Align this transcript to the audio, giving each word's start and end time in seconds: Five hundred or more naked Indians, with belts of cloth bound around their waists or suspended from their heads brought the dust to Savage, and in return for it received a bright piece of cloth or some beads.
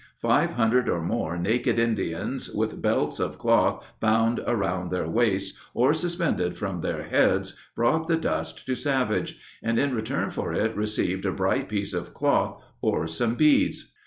Five 0.19 0.53
hundred 0.53 0.89
or 0.89 0.99
more 0.99 1.37
naked 1.37 1.77
Indians, 1.77 2.49
with 2.49 2.81
belts 2.81 3.19
of 3.19 3.37
cloth 3.37 3.85
bound 3.99 4.39
around 4.47 4.89
their 4.89 5.07
waists 5.07 5.55
or 5.75 5.93
suspended 5.93 6.57
from 6.57 6.81
their 6.81 7.03
heads 7.03 7.55
brought 7.75 8.07
the 8.07 8.15
dust 8.17 8.65
to 8.65 8.73
Savage, 8.75 9.37
and 9.61 9.77
in 9.77 9.93
return 9.93 10.31
for 10.31 10.53
it 10.55 10.75
received 10.75 11.23
a 11.27 11.31
bright 11.31 11.69
piece 11.69 11.93
of 11.93 12.15
cloth 12.15 12.63
or 12.81 13.05
some 13.05 13.35
beads. 13.35 13.93